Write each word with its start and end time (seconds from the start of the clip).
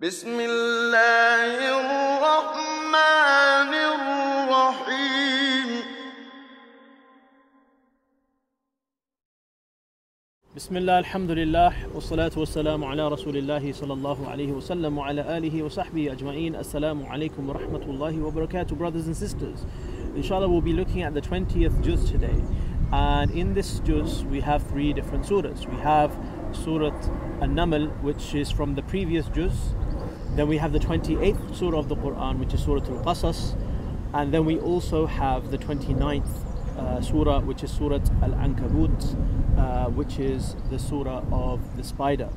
بسم 0.00 0.40
الله 0.40 1.58
الرحمن 1.80 3.72
الرحيم 3.94 5.70
بسم 10.56 10.76
الله 10.76 10.98
الحمد 10.98 11.30
لله 11.30 11.72
والصلاة 11.94 12.30
والسلام 12.36 12.84
على 12.84 13.08
رسول 13.08 13.36
الله 13.36 13.72
صلى 13.72 13.92
الله 13.92 14.28
عليه 14.28 14.52
وسلم 14.52 14.98
وعلى 14.98 15.38
آله 15.38 15.62
وصحبه 15.62 16.12
أجمعين 16.12 16.56
السلام 16.56 17.06
عليكم 17.06 17.48
ورحمة 17.48 17.82
الله 17.82 18.22
وبركاته 18.22 18.76
brothers 18.76 19.06
and 19.06 19.16
sisters 19.16 19.66
inshallah 20.14 20.48
we'll 20.48 20.60
be 20.60 20.72
looking 20.72 21.02
at 21.02 21.12
the 21.12 21.20
20th 21.20 21.82
juz 21.82 22.08
today 22.08 22.40
and 22.92 23.32
in 23.32 23.52
this 23.52 23.80
juz 23.80 24.24
we 24.26 24.40
have 24.40 24.62
three 24.68 24.92
different 24.92 25.24
surahs 25.24 25.66
we 25.66 25.76
have 25.76 26.16
Surah 26.52 26.94
An-Naml 27.42 27.90
which 28.02 28.34
is 28.34 28.50
from 28.50 28.74
the 28.74 28.82
previous 28.82 29.26
juz 29.28 29.74
then 30.38 30.46
we 30.46 30.56
have 30.56 30.72
the 30.72 30.78
28th 30.78 31.56
surah 31.56 31.78
of 31.78 31.88
the 31.88 31.96
Quran 31.96 32.38
which 32.38 32.54
is 32.54 32.62
Surah 32.62 32.80
Al-Qasas 32.80 33.60
and 34.14 34.32
then 34.32 34.44
we 34.44 34.58
also 34.60 35.04
have 35.06 35.50
the 35.50 35.58
29th 35.58 36.24
uh, 36.78 37.00
surah 37.00 37.40
which 37.40 37.64
is 37.64 37.72
Surah 37.72 37.98
Al-Ankabut 38.22 39.58
uh, 39.58 39.90
which 39.90 40.20
is 40.20 40.54
the 40.70 40.78
surah 40.78 41.24
of 41.32 41.76
the 41.76 41.82
spider. 41.82 42.28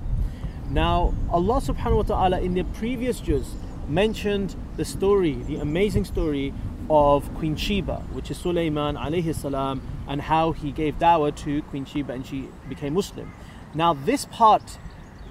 Now, 0.72 1.14
Allah 1.30 1.62
subhanahu 1.62 1.98
wa 1.98 2.02
ta'ala 2.04 2.40
in 2.40 2.56
the 2.56 2.64
previous 2.64 3.20
juz 3.20 3.54
mentioned 3.88 4.56
the 4.78 4.86
story, 4.86 5.34
the 5.34 5.58
amazing 5.58 6.06
story 6.06 6.54
of 6.90 7.32
Queen 7.36 7.56
Sheba, 7.56 7.98
which 8.14 8.32
is 8.32 8.38
Sulaiman 8.38 8.96
alayhi 8.96 9.36
salam, 9.36 9.82
and 10.08 10.22
how 10.22 10.54
he 10.54 10.72
gave 10.72 10.98
dawah 10.98 11.36
to 11.44 11.62
Queen 11.64 11.86
Sheba 11.86 12.14
and 12.14 12.26
she 12.26 12.48
became 12.68 12.94
Muslim. 12.96 13.32
Now, 13.76 13.94
this 13.94 14.26
part 14.26 14.80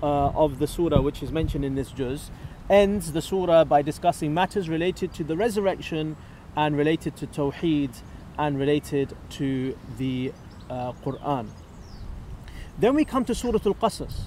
uh, 0.03 0.29
of 0.29 0.59
the 0.61 0.67
surah, 0.67 1.01
which 1.01 1.23
is 1.23 1.33
mentioned 1.33 1.65
in 1.65 1.75
this 1.75 1.91
juz, 1.91 2.31
ends 2.71 3.13
the 3.13 3.21
surah 3.21 3.65
by 3.65 3.83
discussing 3.83 4.33
matters 4.33 4.69
related 4.69 5.13
to 5.15 5.25
the 5.25 5.37
resurrection 5.37 6.17
and 6.57 6.77
related 6.77 7.17
to 7.17 7.27
Tawheed 7.27 7.91
and 8.39 8.59
related 8.59 9.15
to 9.31 9.77
the 9.99 10.33
uh, 10.71 10.93
Quran. 11.05 11.49
Then 12.79 12.95
we 12.95 13.05
come 13.05 13.25
to 13.27 13.35
Surah 13.35 13.59
Al 13.67 13.75
Qasas. 13.75 14.23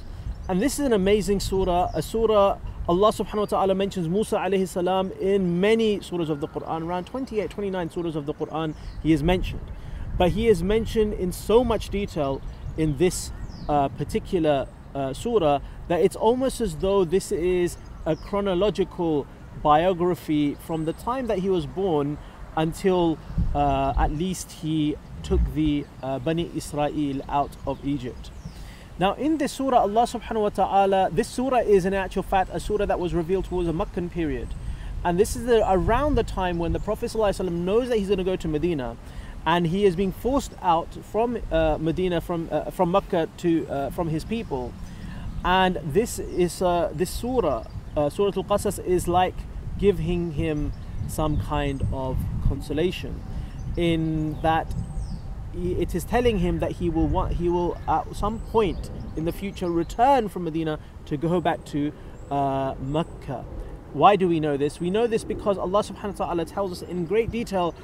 And 0.48 0.62
this 0.62 0.78
is 0.78 0.86
an 0.86 0.94
amazing 0.94 1.40
surah, 1.40 1.90
a 1.96 2.02
surah 2.02 2.60
Allah 2.88 3.14
subhanahu 3.14 3.38
wa 3.38 3.46
ta'ala 3.46 3.76
mentions 3.76 4.10
Musa 4.10 4.36
alayhi 4.36 4.68
salam 4.68 5.14
in 5.14 5.62
many 5.62 6.00
surahs 6.00 6.28
of 6.30 6.42
the 6.42 6.50
Quran, 6.50 6.86
around 6.86 7.06
28, 7.06 7.50
29 7.50 7.90
surahs 7.90 8.16
of 8.16 8.26
the 8.26 8.34
Quran, 8.34 8.76
he 9.02 9.14
is 9.14 9.24
mentioned. 9.24 9.72
But 10.18 10.32
he 10.32 10.50
is 10.50 10.62
mentioned 10.62 11.14
in 11.14 11.32
so 11.32 11.64
much 11.64 11.90
detail 11.90 12.42
in 12.76 12.98
this 12.98 13.32
uh, 13.70 13.88
particular 13.88 14.68
uh, 14.94 15.14
surah 15.14 15.60
that 15.88 16.02
it's 16.02 16.18
almost 16.18 16.60
as 16.60 16.76
though 16.76 17.06
this 17.06 17.32
is 17.32 17.78
a 18.06 18.16
chronological 18.16 19.26
biography 19.62 20.56
from 20.56 20.86
the 20.86 20.94
time 20.94 21.28
that 21.28 21.40
he 21.40 21.50
was 21.50 21.66
born 21.66 22.18
until 22.56 23.18
uh, 23.56 23.94
at 23.98 24.12
least 24.12 24.52
he 24.52 24.96
took 25.24 25.42
the 25.54 25.86
uh, 26.02 26.20
Bani 26.20 26.52
Israel 26.56 27.22
out 27.30 27.56
of 27.66 27.84
Egypt. 27.86 28.30
Now, 29.00 29.14
in 29.14 29.38
this 29.38 29.54
surah, 29.54 29.80
Allah 29.80 30.04
subhanahu 30.04 30.42
wa 30.42 30.50
ta'ala, 30.50 31.10
this 31.12 31.28
surah 31.28 31.60
is 31.60 31.86
in 31.86 31.94
actual 31.94 32.24
fact 32.24 32.52
a 32.54 32.60
surah 32.60 32.86
that 32.86 33.00
was 33.00 33.14
revealed 33.14 33.46
towards 33.46 33.68
a 33.68 33.74
Meccan 33.74 34.10
period. 34.10 34.50
And 35.04 35.20
this 35.20 35.36
is 35.36 35.46
the, 35.46 35.70
around 35.70 36.16
the 36.16 36.24
time 36.24 36.60
when 36.60 36.74
the 36.74 36.80
Prophet 36.80 37.10
ﷺ 37.10 37.52
knows 37.52 37.90
that 37.90 37.98
he's 37.98 38.08
going 38.08 38.20
to 38.20 38.24
go 38.24 38.36
to 38.36 38.48
Medina 38.48 38.96
and 39.46 39.68
he 39.68 39.86
is 39.86 39.96
being 39.96 40.12
forced 40.14 40.54
out 40.62 40.88
from 41.12 41.38
uh, 41.52 41.78
Medina, 41.80 42.22
from, 42.22 42.48
uh, 42.52 42.72
from 42.72 42.92
Mecca 42.92 43.28
to, 43.38 43.68
uh, 43.68 43.90
from 43.90 44.08
his 44.08 44.24
people. 44.24 44.72
And 45.44 45.80
this 45.84 46.20
is, 46.20 46.62
uh, 46.62 46.92
this 46.94 47.10
surah, 47.10 47.66
uh, 47.96 48.10
Surah 48.10 48.32
Al-Qasas 48.36 48.84
is 48.86 49.08
like 49.08 49.36
giving 49.78 50.32
him 50.32 50.72
some 51.08 51.40
kind 51.40 51.86
of 51.92 52.18
consolation 52.48 53.22
in 53.78 54.40
that 54.42 54.74
it 55.56 55.94
is 55.94 56.04
telling 56.04 56.40
him 56.40 56.60
that 56.60 56.72
he 56.72 56.90
will 56.90 57.08
want 57.08 57.34
he 57.34 57.50
will 57.50 57.78
at 57.88 58.16
some 58.16 58.40
point 58.40 58.90
in 59.16 59.26
the 59.26 59.32
future 59.32 59.70
return 59.70 60.28
from 60.28 60.46
Medina 60.46 60.80
to 61.06 61.18
go 61.18 61.40
back 61.40 61.64
to 61.66 61.92
uh, 62.32 62.74
Mecca. 62.80 63.46
Why 63.94 64.16
do 64.16 64.28
we 64.28 64.40
know 64.40 64.58
this? 64.58 64.80
We 64.80 64.90
know 64.90 65.06
this 65.06 65.24
because 65.24 65.58
Allah 65.58 65.84
subhanahu 65.84 66.20
wa 66.20 66.26
ta'ala 66.26 66.46
tells 66.46 66.72
us 66.72 66.82
in 66.82 67.06
great 67.06 67.30
detail 67.30 67.76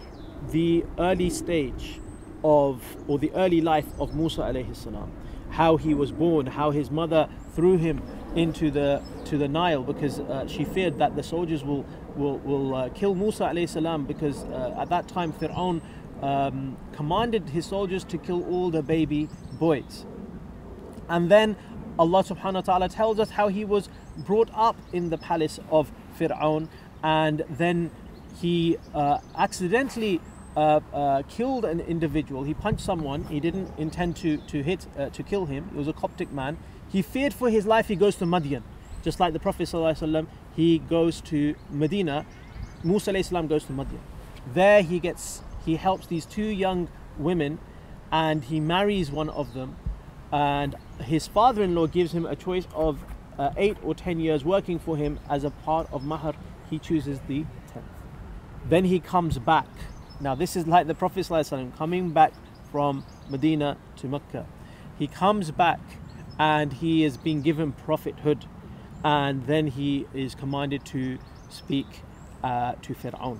the 0.51 0.83
early 0.97 1.29
stage 1.29 1.99
of 2.43 2.81
or 3.07 3.19
the 3.19 3.31
early 3.33 3.61
life 3.61 3.85
of 3.99 4.15
Musa 4.15 4.41
alayhi 4.41 4.75
salam. 4.75 5.11
How 5.51 5.77
he 5.77 5.93
was 5.93 6.11
born, 6.11 6.47
how 6.47 6.71
his 6.71 6.89
mother 6.89 7.29
threw 7.53 7.77
him 7.77 8.01
into 8.35 8.69
the 8.71 9.01
to 9.25 9.37
the 9.37 9.47
Nile 9.47 9.83
because 9.83 10.19
uh, 10.19 10.47
she 10.47 10.63
feared 10.63 10.99
that 10.99 11.15
the 11.15 11.23
soldiers 11.23 11.63
will 11.63 11.85
will, 12.15 12.37
will 12.39 12.75
uh, 12.75 12.89
kill 12.89 13.15
Musa 13.15 13.45
alayhi 13.45 13.69
salam 13.69 14.05
because 14.05 14.43
uh, 14.45 14.75
at 14.79 14.89
that 14.89 15.07
time 15.07 15.33
Fir'aun 15.33 15.81
um, 16.21 16.77
commanded 16.93 17.49
his 17.49 17.65
soldiers 17.65 18.03
to 18.05 18.17
kill 18.17 18.43
all 18.45 18.69
the 18.69 18.83
baby 18.83 19.29
boys. 19.53 20.05
And 21.07 21.29
then 21.31 21.55
Allah 21.97 22.23
subhanahu 22.23 22.53
wa 22.55 22.61
ta'ala 22.61 22.89
tells 22.89 23.19
us 23.19 23.31
how 23.31 23.47
he 23.47 23.65
was 23.65 23.89
brought 24.17 24.49
up 24.53 24.75
in 24.93 25.09
the 25.09 25.17
palace 25.17 25.59
of 25.71 25.91
Fir'aun 26.17 26.67
and 27.03 27.43
then 27.49 27.91
he 28.39 28.77
uh, 28.93 29.19
accidentally 29.35 30.21
uh, 30.59 30.81
uh, 30.93 31.23
killed 31.29 31.63
an 31.63 31.79
individual. 31.79 32.43
He 32.43 32.53
punched 32.53 32.81
someone. 32.81 33.23
He 33.25 33.39
didn't 33.39 33.71
intend 33.77 34.17
to, 34.17 34.37
to 34.37 34.61
hit, 34.61 34.87
uh, 34.97 35.09
to 35.09 35.23
kill 35.23 35.45
him. 35.45 35.69
He 35.71 35.77
was 35.77 35.87
a 35.87 35.93
Coptic 35.93 36.33
man. 36.33 36.57
He 36.89 37.01
feared 37.01 37.33
for 37.33 37.49
his 37.49 37.65
life. 37.65 37.87
He 37.87 37.95
goes 37.95 38.17
to 38.17 38.25
Madian. 38.25 38.63
Just 39.01 39.21
like 39.21 39.31
the 39.31 39.39
Prophet 39.39 39.69
ﷺ, 39.69 40.27
he 40.53 40.79
goes 40.79 41.21
to 41.21 41.55
Medina. 41.69 42.25
Musa 42.83 43.13
ﷺ 43.13 43.47
goes 43.47 43.63
to 43.65 43.73
Madian. 43.73 44.01
There 44.53 44.81
he 44.81 44.99
gets 44.99 45.43
he 45.65 45.77
helps 45.77 46.07
these 46.07 46.25
two 46.25 46.49
young 46.65 46.89
women 47.17 47.59
and 48.11 48.43
he 48.45 48.59
marries 48.59 49.11
one 49.11 49.29
of 49.29 49.53
them 49.53 49.75
and 50.31 50.75
his 51.01 51.27
father-in-law 51.27 51.87
gives 51.87 52.11
him 52.13 52.25
a 52.25 52.35
choice 52.35 52.67
of 52.73 53.03
uh, 53.37 53.51
eight 53.57 53.77
or 53.83 53.93
ten 53.93 54.19
years 54.19 54.43
working 54.43 54.79
for 54.79 54.97
him 54.97 55.19
as 55.29 55.43
a 55.43 55.51
part 55.51 55.87
of 55.91 56.03
mahar 56.03 56.33
he 56.69 56.79
chooses 56.79 57.19
the 57.27 57.45
tenth 57.71 57.85
then 58.67 58.85
he 58.85 58.99
comes 58.99 59.37
back 59.37 59.67
now 60.19 60.35
this 60.35 60.55
is 60.55 60.67
like 60.67 60.87
the 60.87 60.95
prophet 60.95 61.21
ﷺ 61.21 61.75
coming 61.77 62.11
back 62.11 62.33
from 62.71 63.05
medina 63.29 63.77
to 63.95 64.07
mecca 64.07 64.45
he 64.97 65.07
comes 65.07 65.51
back 65.51 65.79
and 66.37 66.73
he 66.73 67.03
is 67.03 67.17
being 67.17 67.41
given 67.41 67.71
prophethood 67.71 68.45
and 69.03 69.45
then 69.47 69.67
he 69.67 70.05
is 70.13 70.35
commanded 70.35 70.85
to 70.85 71.17
speak 71.49 72.01
uh, 72.43 72.73
to 72.81 72.93
fir'aun 72.93 73.39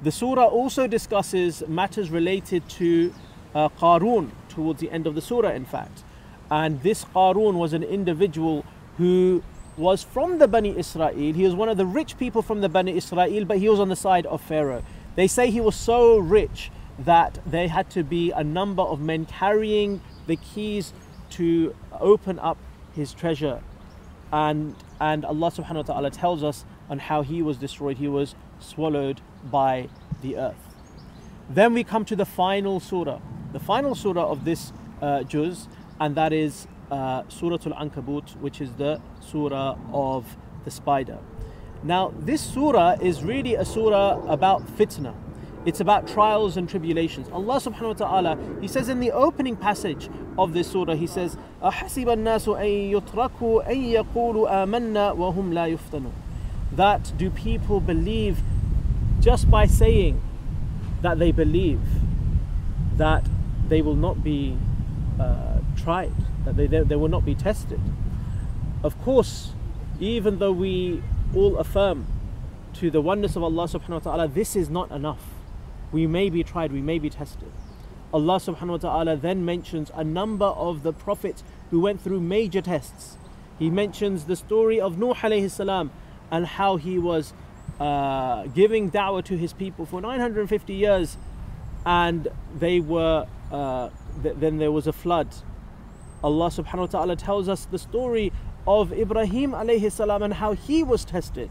the 0.00 0.12
surah 0.12 0.46
also 0.46 0.86
discusses 0.86 1.66
matters 1.66 2.10
related 2.10 2.68
to 2.68 3.12
uh, 3.54 3.68
Qarun 3.68 4.30
towards 4.48 4.80
the 4.80 4.90
end 4.90 5.06
of 5.06 5.14
the 5.14 5.20
surah, 5.20 5.50
in 5.50 5.64
fact. 5.64 6.04
And 6.50 6.82
this 6.82 7.04
Qarun 7.04 7.54
was 7.54 7.72
an 7.72 7.82
individual 7.82 8.64
who 8.96 9.42
was 9.76 10.02
from 10.02 10.38
the 10.38 10.48
Bani 10.48 10.76
Israel. 10.76 11.14
He 11.14 11.42
was 11.42 11.54
one 11.54 11.68
of 11.68 11.76
the 11.76 11.86
rich 11.86 12.16
people 12.18 12.42
from 12.42 12.60
the 12.60 12.68
Bani 12.68 12.96
Israel, 12.96 13.44
but 13.44 13.58
he 13.58 13.68
was 13.68 13.80
on 13.80 13.88
the 13.88 13.96
side 13.96 14.26
of 14.26 14.40
Pharaoh. 14.40 14.84
They 15.18 15.26
say 15.26 15.50
he 15.50 15.60
was 15.60 15.74
so 15.74 16.16
rich 16.16 16.70
that 16.96 17.40
there 17.44 17.66
had 17.66 17.90
to 17.90 18.04
be 18.04 18.30
a 18.30 18.44
number 18.44 18.82
of 18.82 19.00
men 19.00 19.26
carrying 19.26 20.00
the 20.28 20.36
keys 20.36 20.92
to 21.30 21.74
open 21.98 22.38
up 22.38 22.56
his 22.94 23.14
treasure. 23.14 23.60
And, 24.32 24.76
and 25.00 25.24
Allah 25.24 25.50
subhanahu 25.50 25.88
wa 25.88 25.94
ta'ala 25.94 26.10
tells 26.12 26.44
us 26.44 26.64
on 26.88 27.00
how 27.00 27.22
he 27.22 27.42
was 27.42 27.56
destroyed. 27.56 27.96
He 27.96 28.06
was 28.06 28.36
swallowed 28.60 29.20
by 29.50 29.88
the 30.22 30.36
earth. 30.36 30.76
Then 31.50 31.74
we 31.74 31.82
come 31.82 32.04
to 32.04 32.14
the 32.14 32.24
final 32.24 32.78
surah, 32.78 33.18
the 33.52 33.58
final 33.58 33.96
surah 33.96 34.30
of 34.30 34.44
this 34.44 34.72
uh, 35.02 35.24
juz, 35.24 35.66
and 35.98 36.14
that 36.14 36.32
is 36.32 36.68
uh, 36.92 37.24
Surah 37.26 37.58
Al 37.66 37.88
Ankabut, 37.88 38.36
which 38.36 38.60
is 38.60 38.70
the 38.74 39.00
surah 39.18 39.76
of 39.92 40.36
the 40.64 40.70
spider. 40.70 41.18
Now, 41.83 42.13
this 42.17 42.41
surah 42.41 42.97
is 43.01 43.23
really 43.23 43.55
a 43.55 43.65
surah 43.65 44.23
about 44.27 44.65
fitna. 44.77 45.13
It's 45.65 45.79
about 45.79 46.07
trials 46.07 46.57
and 46.57 46.67
tribulations. 46.67 47.27
Allah 47.31 47.55
subhanahu 47.55 47.99
wa 47.99 48.07
ta'ala, 48.07 48.37
He 48.61 48.67
says 48.67 48.89
in 48.89 48.99
the 48.99 49.11
opening 49.11 49.55
passage 49.55 50.09
of 50.37 50.53
this 50.53 50.71
surah, 50.71 50.95
He 50.95 51.07
says, 51.07 51.37
أَحَسِبَ 51.61 52.05
النَّاسُ 52.05 52.47
أَن 52.57 52.91
يُتْرَكُوا 52.91 53.67
أَن 53.67 53.93
يَقُولُوا 53.93 54.65
آمَنَّا 54.65 55.15
وَهُمْ 55.15 55.53
لَا 55.53 55.77
يُفْتَنُونَ 55.77 56.11
That 56.73 57.13
do 57.17 57.29
people 57.29 57.79
believe 57.79 58.41
just 59.19 59.49
by 59.49 59.65
saying 59.65 60.21
that 61.01 61.19
they 61.19 61.31
believe 61.31 61.81
that 62.97 63.25
they 63.69 63.81
will 63.81 63.95
not 63.95 64.23
be 64.23 64.57
uh, 65.19 65.59
tried, 65.77 66.13
that 66.45 66.55
they, 66.57 66.67
they, 66.67 66.81
they 66.81 66.95
will 66.95 67.07
not 67.07 67.25
be 67.25 67.35
tested. 67.35 67.79
Of 68.83 69.01
course, 69.01 69.53
even 69.99 70.39
though 70.39 70.51
we 70.51 71.01
all 71.34 71.56
affirm 71.58 72.06
to 72.74 72.90
the 72.90 73.00
oneness 73.00 73.36
of 73.36 73.42
Allah 73.42 73.64
subhanahu 73.64 73.88
wa 73.90 73.98
ta'ala, 73.98 74.28
this 74.28 74.54
is 74.54 74.70
not 74.70 74.90
enough. 74.90 75.24
We 75.92 76.06
may 76.06 76.30
be 76.30 76.42
tried, 76.42 76.72
we 76.72 76.80
may 76.82 76.98
be 76.98 77.10
tested. 77.10 77.50
Allah 78.12 78.36
subhanahu 78.36 78.68
wa 78.68 78.76
ta'ala 78.76 79.16
then 79.16 79.44
mentions 79.44 79.90
a 79.94 80.04
number 80.04 80.46
of 80.46 80.82
the 80.82 80.92
prophets 80.92 81.42
who 81.70 81.80
went 81.80 82.00
through 82.00 82.20
major 82.20 82.62
tests. 82.62 83.18
he 83.58 83.70
mentions 83.70 84.24
the 84.24 84.36
story 84.36 84.80
of 84.80 84.98
Nuh 84.98 85.14
alayhi 85.14 85.50
salam 85.50 85.90
and 86.30 86.46
how 86.46 86.76
he 86.76 86.98
was 86.98 87.32
uh, 87.80 88.46
giving 88.48 88.90
da'wah 88.90 89.24
to 89.24 89.36
his 89.36 89.52
people 89.52 89.84
for 89.84 90.00
950 90.00 90.74
years 90.74 91.16
and 91.84 92.28
they 92.54 92.80
were 92.80 93.26
uh, 93.50 93.88
th- 94.22 94.36
then 94.38 94.58
there 94.58 94.72
was 94.72 94.86
a 94.86 94.92
flood 94.92 95.28
Allah 96.22 96.48
subhanahu 96.48 96.78
wa 96.78 96.86
ta'ala 96.86 97.16
tells 97.16 97.48
us 97.48 97.64
the 97.66 97.78
story 97.78 98.32
of 98.66 98.92
Ibrahim 98.92 99.52
alayhi 99.52 99.90
salam 99.90 100.22
and 100.22 100.34
how 100.34 100.52
he 100.52 100.82
was 100.82 101.04
tested. 101.04 101.50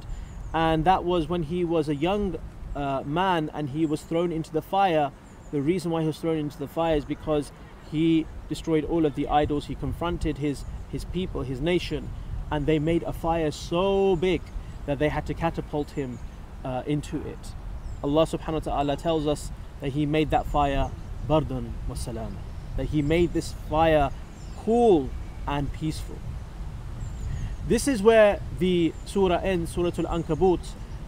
And 0.53 0.85
that 0.85 1.03
was 1.03 1.27
when 1.27 1.43
he 1.43 1.65
was 1.65 1.89
a 1.89 1.95
young 1.95 2.37
uh, 2.75 3.03
man 3.05 3.49
and 3.53 3.69
he 3.69 3.85
was 3.85 4.01
thrown 4.01 4.31
into 4.31 4.51
the 4.51 4.61
fire. 4.61 5.11
The 5.51 5.61
reason 5.61 5.91
why 5.91 6.01
he 6.01 6.07
was 6.07 6.19
thrown 6.19 6.37
into 6.37 6.57
the 6.57 6.67
fire 6.67 6.95
is 6.95 7.05
because 7.05 7.51
he 7.91 8.25
destroyed 8.49 8.85
all 8.85 9.05
of 9.05 9.15
the 9.15 9.27
idols. 9.27 9.65
He 9.65 9.75
confronted 9.75 10.37
his 10.37 10.65
his 10.89 11.03
people 11.05 11.41
his 11.41 11.59
nation 11.59 12.09
and 12.49 12.65
they 12.65 12.79
made 12.79 13.03
a 13.03 13.13
fire 13.13 13.51
so 13.51 14.15
big 14.15 14.41
that 14.85 14.99
they 14.99 15.09
had 15.09 15.25
to 15.25 15.33
catapult 15.33 15.91
him 15.91 16.17
uh, 16.63 16.83
into 16.85 17.17
it. 17.27 17.53
Allah 18.03 18.25
subhanahu 18.25 18.65
wa 18.65 18.71
ta'ala 18.71 18.97
tells 18.97 19.27
us 19.27 19.51
that 19.81 19.89
he 19.89 20.05
made 20.05 20.29
that 20.29 20.45
fire 20.45 20.89
bardan 21.27 21.73
wa 21.89 21.95
that 22.77 22.85
he 22.85 23.01
made 23.01 23.33
this 23.33 23.53
fire 23.69 24.11
cool 24.63 25.09
and 25.45 25.71
peaceful 25.73 26.17
this 27.67 27.87
is 27.87 28.01
where 28.01 28.39
the 28.59 28.93
surah 29.05 29.39
ends 29.43 29.71
surah 29.71 29.91
al-ankabut 29.97 30.59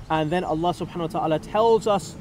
and 0.09 0.31
then 0.31 0.43
Allah 0.43 0.73
subhanahu 0.73 1.13
wa 1.13 1.19
ta'ala 1.19 1.39
tells 1.39 1.87
us 1.87 2.15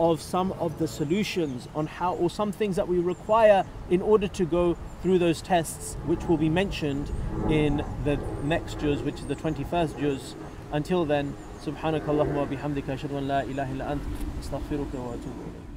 of 0.00 0.20
some 0.20 0.52
of 0.52 0.78
the 0.78 0.86
solutions 0.86 1.68
on 1.74 1.86
how 1.86 2.14
or 2.14 2.30
some 2.30 2.52
things 2.52 2.76
that 2.76 2.86
we 2.86 2.98
require 2.98 3.64
in 3.90 4.00
order 4.02 4.28
to 4.28 4.44
go 4.44 4.76
through 5.02 5.18
those 5.18 5.42
tests 5.42 5.96
which 6.06 6.24
will 6.24 6.36
be 6.36 6.48
mentioned 6.48 7.10
in 7.48 7.84
the 8.04 8.16
next 8.44 8.78
juz 8.78 9.02
which 9.02 9.16
is 9.16 9.26
the 9.26 9.36
21st 9.36 9.98
juz. 9.98 10.34
Until 10.72 11.04
then 11.04 11.34
subhanakallahumma 11.64 12.34
wa 12.34 12.46
bihamdika 12.46 12.98
ashhadu 12.98 13.16
an 13.18 13.28
la 13.28 13.40
ilaha 13.40 13.72
illa 13.72 13.84
ant 13.86 14.02
astaghfiruka 14.40 14.94
wa 14.94 15.14
atubu 15.14 15.42
ilayk 15.48 15.67